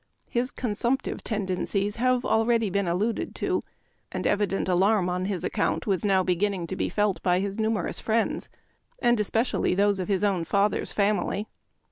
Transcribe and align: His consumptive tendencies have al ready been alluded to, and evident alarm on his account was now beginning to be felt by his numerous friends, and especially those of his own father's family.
His 0.27 0.49
consumptive 0.49 1.23
tendencies 1.23 1.97
have 1.97 2.25
al 2.25 2.43
ready 2.43 2.71
been 2.71 2.87
alluded 2.87 3.35
to, 3.35 3.61
and 4.11 4.25
evident 4.25 4.67
alarm 4.67 5.09
on 5.09 5.25
his 5.25 5.43
account 5.43 5.85
was 5.85 6.03
now 6.03 6.23
beginning 6.23 6.65
to 6.65 6.75
be 6.75 6.89
felt 6.89 7.21
by 7.21 7.39
his 7.39 7.59
numerous 7.59 7.99
friends, 7.99 8.49
and 8.97 9.19
especially 9.19 9.75
those 9.75 9.99
of 9.99 10.07
his 10.07 10.23
own 10.23 10.43
father's 10.43 10.91
family. 10.91 11.45